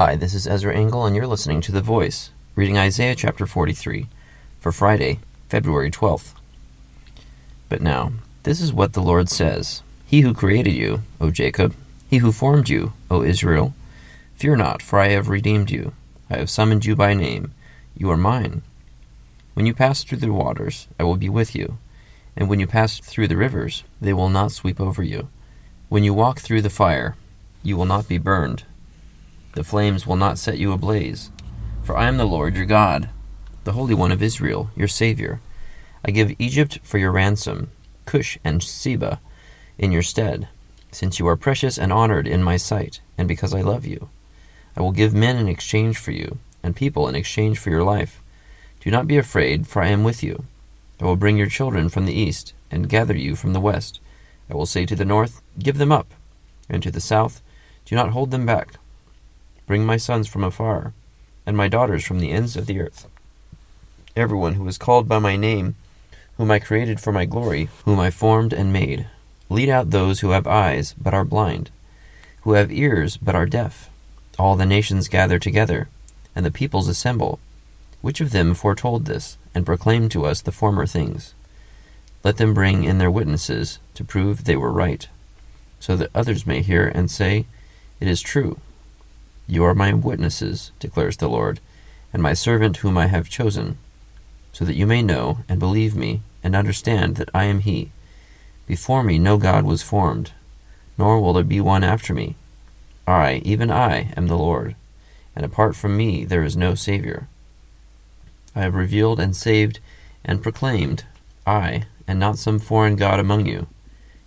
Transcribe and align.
Hi, 0.00 0.16
this 0.16 0.32
is 0.32 0.46
Ezra 0.46 0.74
Engel, 0.74 1.04
and 1.04 1.14
you're 1.14 1.26
listening 1.26 1.60
to 1.60 1.72
The 1.72 1.82
Voice, 1.82 2.30
reading 2.54 2.78
Isaiah 2.78 3.14
chapter 3.14 3.46
43 3.46 4.06
for 4.58 4.72
Friday, 4.72 5.18
February 5.50 5.90
12th. 5.90 6.32
But 7.68 7.82
now, 7.82 8.14
this 8.44 8.62
is 8.62 8.72
what 8.72 8.94
the 8.94 9.02
Lord 9.02 9.28
says 9.28 9.82
He 10.06 10.22
who 10.22 10.32
created 10.32 10.72
you, 10.72 11.02
O 11.20 11.30
Jacob, 11.30 11.74
he 12.08 12.16
who 12.16 12.32
formed 12.32 12.70
you, 12.70 12.94
O 13.10 13.22
Israel, 13.22 13.74
fear 14.36 14.56
not, 14.56 14.80
for 14.80 14.98
I 14.98 15.08
have 15.08 15.28
redeemed 15.28 15.70
you. 15.70 15.92
I 16.30 16.38
have 16.38 16.48
summoned 16.48 16.86
you 16.86 16.96
by 16.96 17.12
name. 17.12 17.52
You 17.94 18.10
are 18.10 18.16
mine. 18.16 18.62
When 19.52 19.66
you 19.66 19.74
pass 19.74 20.02
through 20.02 20.20
the 20.20 20.32
waters, 20.32 20.88
I 20.98 21.02
will 21.02 21.18
be 21.18 21.28
with 21.28 21.54
you. 21.54 21.76
And 22.38 22.48
when 22.48 22.58
you 22.58 22.66
pass 22.66 23.00
through 23.00 23.28
the 23.28 23.36
rivers, 23.36 23.84
they 24.00 24.14
will 24.14 24.30
not 24.30 24.52
sweep 24.52 24.80
over 24.80 25.02
you. 25.02 25.28
When 25.90 26.04
you 26.04 26.14
walk 26.14 26.40
through 26.40 26.62
the 26.62 26.70
fire, 26.70 27.16
you 27.62 27.76
will 27.76 27.84
not 27.84 28.08
be 28.08 28.16
burned. 28.16 28.64
The 29.52 29.64
flames 29.64 30.06
will 30.06 30.16
not 30.16 30.38
set 30.38 30.58
you 30.58 30.72
ablaze. 30.72 31.30
For 31.82 31.96
I 31.96 32.06
am 32.06 32.18
the 32.18 32.24
Lord 32.24 32.56
your 32.56 32.66
God, 32.66 33.08
the 33.64 33.72
Holy 33.72 33.94
One 33.94 34.12
of 34.12 34.22
Israel, 34.22 34.70
your 34.76 34.88
Savior. 34.88 35.40
I 36.04 36.12
give 36.12 36.34
Egypt 36.38 36.78
for 36.82 36.98
your 36.98 37.10
ransom, 37.10 37.70
Cush 38.06 38.38
and 38.44 38.62
Seba 38.62 39.20
in 39.78 39.92
your 39.92 40.02
stead, 40.02 40.48
since 40.92 41.18
you 41.18 41.26
are 41.26 41.36
precious 41.36 41.78
and 41.78 41.92
honored 41.92 42.26
in 42.26 42.42
my 42.42 42.56
sight, 42.56 43.00
and 43.16 43.26
because 43.26 43.54
I 43.54 43.62
love 43.62 43.86
you. 43.86 44.10
I 44.76 44.82
will 44.82 44.92
give 44.92 45.14
men 45.14 45.36
in 45.36 45.48
exchange 45.48 45.98
for 45.98 46.12
you, 46.12 46.38
and 46.62 46.76
people 46.76 47.08
in 47.08 47.14
exchange 47.14 47.58
for 47.58 47.70
your 47.70 47.82
life. 47.82 48.22
Do 48.80 48.90
not 48.90 49.06
be 49.06 49.16
afraid, 49.16 49.66
for 49.66 49.82
I 49.82 49.88
am 49.88 50.04
with 50.04 50.22
you. 50.22 50.44
I 51.00 51.04
will 51.04 51.16
bring 51.16 51.36
your 51.36 51.46
children 51.46 51.88
from 51.88 52.06
the 52.06 52.14
east, 52.14 52.52
and 52.70 52.88
gather 52.88 53.16
you 53.16 53.34
from 53.36 53.52
the 53.52 53.60
west. 53.60 54.00
I 54.50 54.54
will 54.54 54.66
say 54.66 54.84
to 54.86 54.96
the 54.96 55.04
north, 55.04 55.42
Give 55.58 55.78
them 55.78 55.92
up, 55.92 56.12
and 56.68 56.82
to 56.82 56.90
the 56.90 57.00
south, 57.00 57.42
Do 57.84 57.94
not 57.94 58.10
hold 58.10 58.30
them 58.30 58.44
back. 58.44 58.74
Bring 59.70 59.86
my 59.86 59.98
sons 59.98 60.26
from 60.26 60.42
afar, 60.42 60.94
and 61.46 61.56
my 61.56 61.68
daughters 61.68 62.04
from 62.04 62.18
the 62.18 62.32
ends 62.32 62.56
of 62.56 62.66
the 62.66 62.80
earth. 62.80 63.06
Everyone 64.16 64.54
who 64.54 64.66
is 64.66 64.76
called 64.76 65.06
by 65.06 65.20
my 65.20 65.36
name, 65.36 65.76
whom 66.36 66.50
I 66.50 66.58
created 66.58 66.98
for 66.98 67.12
my 67.12 67.24
glory, 67.24 67.68
whom 67.84 68.00
I 68.00 68.10
formed 68.10 68.52
and 68.52 68.72
made. 68.72 69.06
Lead 69.48 69.68
out 69.68 69.92
those 69.92 70.18
who 70.18 70.30
have 70.30 70.48
eyes, 70.48 70.96
but 71.00 71.14
are 71.14 71.24
blind, 71.24 71.70
who 72.40 72.54
have 72.54 72.72
ears, 72.72 73.16
but 73.16 73.36
are 73.36 73.46
deaf. 73.46 73.88
All 74.40 74.56
the 74.56 74.66
nations 74.66 75.06
gather 75.06 75.38
together, 75.38 75.88
and 76.34 76.44
the 76.44 76.50
peoples 76.50 76.88
assemble. 76.88 77.38
Which 78.00 78.20
of 78.20 78.32
them 78.32 78.54
foretold 78.54 79.04
this, 79.04 79.38
and 79.54 79.64
proclaimed 79.64 80.10
to 80.10 80.26
us 80.26 80.40
the 80.40 80.50
former 80.50 80.84
things? 80.84 81.32
Let 82.24 82.38
them 82.38 82.54
bring 82.54 82.82
in 82.82 82.98
their 82.98 83.08
witnesses, 83.08 83.78
to 83.94 84.02
prove 84.02 84.46
they 84.46 84.56
were 84.56 84.72
right, 84.72 85.06
so 85.78 85.94
that 85.94 86.10
others 86.12 86.44
may 86.44 86.60
hear 86.60 86.88
and 86.88 87.08
say, 87.08 87.46
It 88.00 88.08
is 88.08 88.20
true. 88.20 88.58
You 89.50 89.64
are 89.64 89.74
my 89.74 89.92
witnesses, 89.92 90.70
declares 90.78 91.16
the 91.16 91.28
Lord, 91.28 91.58
and 92.12 92.22
my 92.22 92.34
servant 92.34 92.76
whom 92.76 92.96
I 92.96 93.08
have 93.08 93.28
chosen, 93.28 93.78
so 94.52 94.64
that 94.64 94.76
you 94.76 94.86
may 94.86 95.02
know 95.02 95.38
and 95.48 95.58
believe 95.58 95.96
me, 95.96 96.22
and 96.44 96.54
understand 96.54 97.16
that 97.16 97.30
I 97.34 97.46
am 97.46 97.58
He. 97.58 97.90
Before 98.68 99.02
me 99.02 99.18
no 99.18 99.38
God 99.38 99.64
was 99.64 99.82
formed, 99.82 100.30
nor 100.96 101.20
will 101.20 101.32
there 101.32 101.42
be 101.42 101.60
one 101.60 101.82
after 101.82 102.14
me. 102.14 102.36
I, 103.08 103.42
even 103.44 103.72
I, 103.72 104.12
am 104.16 104.28
the 104.28 104.38
Lord, 104.38 104.76
and 105.34 105.44
apart 105.44 105.74
from 105.74 105.96
me 105.96 106.24
there 106.24 106.44
is 106.44 106.56
no 106.56 106.76
Savior. 106.76 107.26
I 108.54 108.60
have 108.60 108.76
revealed 108.76 109.18
and 109.18 109.34
saved 109.34 109.80
and 110.24 110.44
proclaimed, 110.44 111.02
I, 111.44 111.86
and 112.06 112.20
not 112.20 112.38
some 112.38 112.60
foreign 112.60 112.94
God 112.94 113.18
among 113.18 113.46
you. 113.46 113.66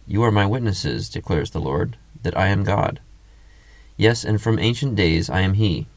You 0.06 0.22
are 0.24 0.32
my 0.32 0.46
witnesses, 0.46 1.08
declares 1.08 1.52
the 1.52 1.62
Lord, 1.62 1.96
that 2.24 2.38
I 2.38 2.48
am 2.48 2.66
God. 2.66 3.00
Yes, 3.98 4.24
and 4.24 4.42
from 4.42 4.60
ancient 4.60 4.96
days 4.96 5.30
I 5.30 5.42
am 5.42 5.54
He. 5.54 5.88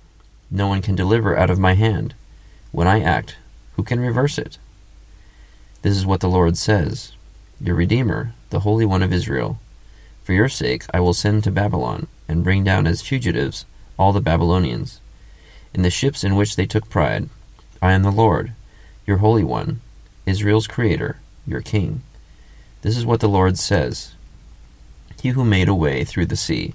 No 0.51 0.69
one 0.69 0.83
can 0.83 0.95
deliver 0.95 1.37
out 1.37 1.51
of 1.51 1.59
my 1.59 1.75
hand. 1.75 2.15
When 2.73 2.87
I 2.87 3.01
act, 3.01 3.37
who 3.77 3.83
can 3.83 4.01
reverse 4.01 4.39
it? 4.39 4.59
This 5.83 5.97
is 5.97 6.07
what 6.07 6.21
the 6.21 6.29
Lord 6.29 6.57
says 6.57 7.13
Your 7.61 7.75
Redeemer, 7.75 8.33
the 8.51 8.61
Holy 8.61 8.85
One 8.85 9.03
of 9.03 9.13
Israel. 9.13 9.59
For 10.25 10.33
your 10.33 10.49
sake 10.49 10.85
I 10.93 11.01
will 11.01 11.15
send 11.15 11.45
to 11.45 11.51
Babylon, 11.51 12.07
and 12.29 12.45
bring 12.45 12.65
down 12.65 12.87
as 12.87 13.03
fugitives 13.03 13.65
all 13.99 14.13
the 14.13 14.21
Babylonians. 14.21 15.01
In 15.73 15.83
the 15.83 15.91
ships 15.91 16.25
in 16.25 16.37
which 16.37 16.57
they 16.57 16.67
took 16.67 16.89
pride, 16.91 17.29
I 17.81 17.93
am 17.93 18.03
the 18.03 18.11
Lord, 18.11 18.53
your 19.07 19.19
Holy 19.19 19.45
One, 19.45 19.81
Israel's 20.27 20.67
Creator, 20.67 21.19
your 21.47 21.61
King. 21.61 22.03
This 22.83 22.97
is 22.97 23.07
what 23.07 23.21
the 23.21 23.29
Lord 23.29 23.59
says 23.59 24.15
He 25.23 25.31
who 25.31 25.45
made 25.45 25.69
a 25.69 25.75
way 25.75 26.05
through 26.05 26.27
the 26.27 26.37
sea, 26.37 26.75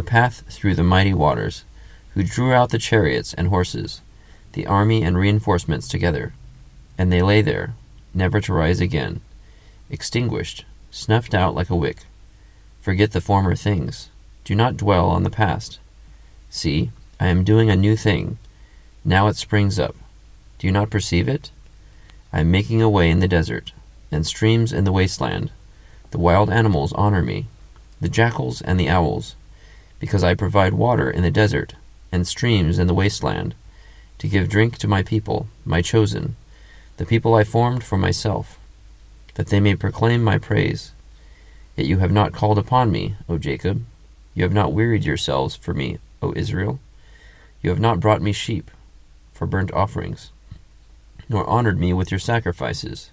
a 0.00 0.02
path 0.02 0.42
through 0.48 0.74
the 0.74 0.82
mighty 0.82 1.12
waters, 1.12 1.62
who 2.14 2.22
drew 2.22 2.54
out 2.54 2.70
the 2.70 2.78
chariots 2.78 3.34
and 3.34 3.48
horses, 3.48 4.00
the 4.54 4.66
army 4.66 5.02
and 5.02 5.18
reinforcements 5.18 5.86
together, 5.86 6.32
and 6.96 7.12
they 7.12 7.20
lay 7.20 7.42
there, 7.42 7.74
never 8.14 8.40
to 8.40 8.54
rise 8.54 8.80
again, 8.80 9.20
extinguished, 9.90 10.64
snuffed 10.90 11.34
out 11.34 11.54
like 11.54 11.68
a 11.68 11.76
wick. 11.76 11.98
Forget 12.80 13.12
the 13.12 13.20
former 13.20 13.54
things. 13.54 14.08
Do 14.44 14.54
not 14.54 14.78
dwell 14.78 15.10
on 15.10 15.22
the 15.22 15.28
past. 15.28 15.78
See, 16.48 16.90
I 17.20 17.26
am 17.26 17.44
doing 17.44 17.68
a 17.68 17.76
new 17.76 17.94
thing. 17.94 18.38
Now 19.04 19.28
it 19.28 19.36
springs 19.36 19.78
up. 19.78 19.94
Do 20.58 20.66
you 20.66 20.72
not 20.72 20.88
perceive 20.88 21.28
it? 21.28 21.50
I 22.32 22.40
am 22.40 22.50
making 22.50 22.80
a 22.80 22.88
way 22.88 23.10
in 23.10 23.20
the 23.20 23.28
desert, 23.28 23.72
and 24.10 24.26
streams 24.26 24.72
in 24.72 24.84
the 24.84 24.92
wasteland. 24.92 25.50
The 26.10 26.18
wild 26.18 26.48
animals 26.48 26.94
honor 26.94 27.22
me, 27.22 27.48
the 28.00 28.08
jackals 28.08 28.62
and 28.62 28.80
the 28.80 28.88
owls, 28.88 29.36
because 30.00 30.24
I 30.24 30.34
provide 30.34 30.74
water 30.74 31.08
in 31.08 31.22
the 31.22 31.30
desert, 31.30 31.74
and 32.10 32.26
streams 32.26 32.78
in 32.78 32.88
the 32.88 32.94
wasteland, 32.94 33.54
to 34.18 34.26
give 34.28 34.48
drink 34.48 34.76
to 34.78 34.88
my 34.88 35.02
people, 35.02 35.46
my 35.64 35.80
chosen, 35.80 36.34
the 36.96 37.06
people 37.06 37.34
I 37.34 37.44
formed 37.44 37.84
for 37.84 37.96
myself, 37.96 38.58
that 39.34 39.46
they 39.46 39.60
may 39.60 39.76
proclaim 39.76 40.24
my 40.24 40.38
praise. 40.38 40.92
Yet 41.76 41.86
you 41.86 41.98
have 41.98 42.12
not 42.12 42.32
called 42.32 42.58
upon 42.58 42.90
me, 42.90 43.14
O 43.28 43.38
Jacob. 43.38 43.84
You 44.34 44.42
have 44.42 44.52
not 44.52 44.72
wearied 44.72 45.04
yourselves 45.04 45.54
for 45.56 45.72
me, 45.72 45.98
O 46.20 46.32
Israel. 46.34 46.80
You 47.62 47.70
have 47.70 47.80
not 47.80 48.00
brought 48.00 48.22
me 48.22 48.32
sheep 48.32 48.70
for 49.32 49.46
burnt 49.46 49.72
offerings, 49.72 50.30
nor 51.28 51.46
honored 51.48 51.78
me 51.78 51.92
with 51.92 52.10
your 52.10 52.20
sacrifices. 52.20 53.10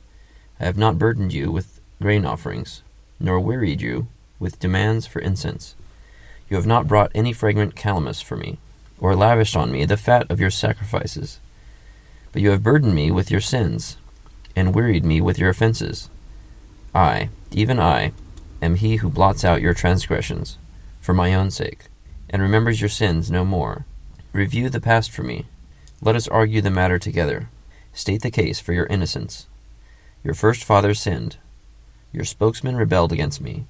I 0.60 0.66
have 0.66 0.78
not 0.78 0.98
burdened 0.98 1.34
you 1.34 1.52
with 1.52 1.80
grain 2.02 2.26
offerings, 2.26 2.82
nor 3.20 3.40
wearied 3.40 3.82
you 3.82 4.08
with 4.40 4.60
demands 4.60 5.06
for 5.06 5.20
incense. 5.20 5.76
You 6.50 6.56
have 6.56 6.66
not 6.66 6.88
brought 6.88 7.12
any 7.14 7.34
fragrant 7.34 7.76
calamus 7.76 8.24
for 8.24 8.38
me, 8.38 8.58
or 9.00 9.16
lavished 9.16 9.56
on 9.56 9.72
me 9.72 9.86
the 9.86 9.98
fat 9.98 10.30
of 10.30 10.40
your 10.40 10.50
sacrifices. 10.50 11.40
But 12.32 12.42
you 12.42 12.52
have 12.52 12.64
burdened 12.64 12.96
me 12.96 13.12
with 13.12 13.30
your 13.30 13.42
sins, 13.42 13.98
and 14.56 14.74
wearied 14.74 15.06
me 15.06 15.22
with 15.22 15.38
your 15.38 15.50
offenses. 15.50 16.10
I, 16.96 17.30
even 17.52 17.80
I, 17.80 18.14
am 18.62 18.76
he 18.76 18.98
who 18.98 19.10
blots 19.10 19.44
out 19.44 19.62
your 19.62 19.74
transgressions, 19.74 20.58
for 21.02 21.14
my 21.14 21.34
own 21.34 21.52
sake, 21.52 21.86
and 22.30 22.42
remembers 22.42 22.82
your 22.82 22.90
sins 22.90 23.30
no 23.30 23.46
more. 23.46 23.86
Review 24.34 24.70
the 24.70 24.82
past 24.82 25.12
for 25.12 25.24
me. 25.24 25.46
Let 26.02 26.16
us 26.16 26.28
argue 26.28 26.62
the 26.62 26.72
matter 26.72 27.00
together. 27.00 27.50
State 27.94 28.22
the 28.22 28.32
case 28.32 28.60
for 28.60 28.74
your 28.74 28.86
innocence. 28.86 29.48
Your 30.24 30.34
first 30.34 30.64
father 30.64 30.94
sinned. 30.94 31.38
Your 32.12 32.26
spokesman 32.26 32.76
rebelled 32.76 33.12
against 33.12 33.42
me. 33.42 33.66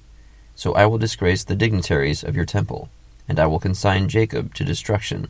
So 0.58 0.72
I 0.72 0.86
will 0.86 0.98
disgrace 0.98 1.44
the 1.44 1.54
dignitaries 1.54 2.24
of 2.24 2.34
your 2.34 2.44
temple, 2.44 2.88
and 3.28 3.38
I 3.38 3.46
will 3.46 3.60
consign 3.60 4.08
Jacob 4.08 4.54
to 4.54 4.64
destruction, 4.64 5.28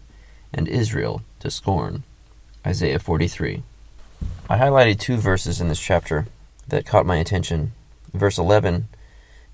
and 0.54 0.66
Israel 0.66 1.20
to 1.40 1.50
scorn. 1.50 2.04
Isaiah 2.66 2.98
43. 2.98 3.62
I 4.48 4.56
highlighted 4.56 4.98
two 4.98 5.18
verses 5.18 5.60
in 5.60 5.68
this 5.68 5.78
chapter 5.78 6.28
that 6.68 6.86
caught 6.86 7.04
my 7.04 7.16
attention. 7.16 7.72
Verse 8.14 8.38
11, 8.38 8.88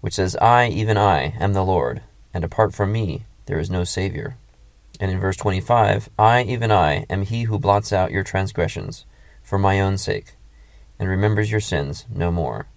which 0.00 0.14
says, 0.14 0.36
I, 0.36 0.68
even 0.68 0.96
I, 0.96 1.34
am 1.40 1.54
the 1.54 1.64
Lord, 1.64 2.02
and 2.32 2.44
apart 2.44 2.72
from 2.72 2.92
me 2.92 3.24
there 3.46 3.58
is 3.58 3.68
no 3.68 3.82
Savior. 3.82 4.36
And 5.00 5.10
in 5.10 5.18
verse 5.18 5.36
25, 5.38 6.08
I, 6.16 6.42
even 6.44 6.70
I, 6.70 7.04
am 7.10 7.22
he 7.22 7.42
who 7.44 7.58
blots 7.58 7.92
out 7.92 8.12
your 8.12 8.22
transgressions, 8.22 9.06
for 9.42 9.58
my 9.58 9.80
own 9.80 9.98
sake, 9.98 10.34
and 11.00 11.08
remembers 11.08 11.50
your 11.50 11.58
sins 11.58 12.06
no 12.14 12.30
more. 12.30 12.68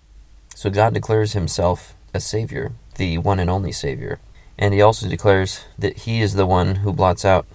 So 0.56 0.72
God 0.72 0.96
declares 0.96 1.34
himself 1.34 1.94
a 2.12 2.20
Savior, 2.20 2.72
the 2.98 3.18
one 3.18 3.40
and 3.40 3.50
only 3.50 3.72
Savior. 3.72 4.20
And 4.58 4.74
he 4.74 4.82
also 4.82 5.08
declares 5.08 5.62
that 5.78 6.00
he 6.00 6.22
is 6.22 6.34
the 6.34 6.46
one 6.46 6.76
who 6.78 6.92
blots 6.92 7.24
out 7.24 7.46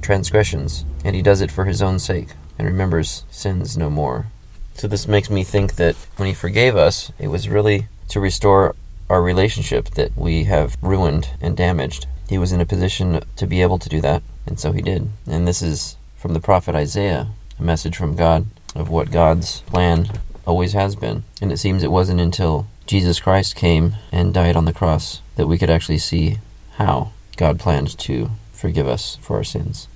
transgressions, 0.00 0.84
and 1.04 1.14
he 1.14 1.22
does 1.22 1.40
it 1.40 1.50
for 1.50 1.64
his 1.64 1.82
own 1.82 1.98
sake, 1.98 2.30
and 2.58 2.66
remembers 2.66 3.24
sins 3.30 3.76
no 3.76 3.90
more. 3.90 4.26
So 4.74 4.88
this 4.88 5.06
makes 5.06 5.30
me 5.30 5.44
think 5.44 5.74
that 5.76 5.96
when 6.16 6.28
he 6.28 6.34
forgave 6.34 6.76
us, 6.76 7.12
it 7.18 7.28
was 7.28 7.48
really 7.48 7.88
to 8.08 8.20
restore 8.20 8.74
our 9.08 9.22
relationship 9.22 9.90
that 9.90 10.16
we 10.16 10.44
have 10.44 10.76
ruined 10.80 11.30
and 11.40 11.56
damaged. 11.56 12.06
He 12.28 12.38
was 12.38 12.52
in 12.52 12.60
a 12.60 12.66
position 12.66 13.20
to 13.36 13.46
be 13.46 13.62
able 13.62 13.78
to 13.78 13.88
do 13.88 14.00
that, 14.00 14.22
and 14.46 14.58
so 14.58 14.72
he 14.72 14.82
did. 14.82 15.08
And 15.26 15.46
this 15.46 15.62
is 15.62 15.96
from 16.16 16.32
the 16.32 16.40
prophet 16.40 16.74
Isaiah, 16.74 17.28
a 17.58 17.62
message 17.62 17.96
from 17.96 18.16
God 18.16 18.46
of 18.74 18.88
what 18.88 19.10
God's 19.10 19.60
plan 19.62 20.08
always 20.46 20.72
has 20.72 20.96
been. 20.96 21.24
And 21.40 21.52
it 21.52 21.58
seems 21.58 21.82
it 21.82 21.90
wasn't 21.90 22.20
until 22.20 22.66
Jesus 22.86 23.20
Christ 23.20 23.56
came 23.56 23.94
and 24.10 24.34
died 24.34 24.56
on 24.56 24.64
the 24.64 24.72
cross 24.72 25.20
that 25.36 25.46
we 25.46 25.58
could 25.58 25.70
actually 25.70 25.98
see 25.98 26.38
how 26.76 27.12
God 27.36 27.58
planned 27.58 27.96
to 27.98 28.30
forgive 28.52 28.86
us 28.86 29.16
for 29.16 29.36
our 29.36 29.44
sins. 29.44 29.88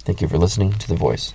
Thank 0.00 0.20
you 0.20 0.28
for 0.28 0.38
listening 0.38 0.72
to 0.72 0.88
The 0.88 0.96
Voice. 0.96 1.32